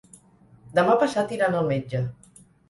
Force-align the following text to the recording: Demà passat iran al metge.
Demà 0.79 0.95
passat 1.03 1.35
iran 1.37 1.59
al 1.61 1.69
metge. 1.73 2.03